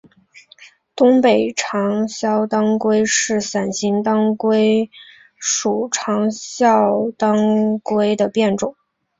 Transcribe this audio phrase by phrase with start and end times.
[0.95, 4.89] 东北长鞘当归是伞形科当归
[5.39, 8.75] 属长鞘当归的变种。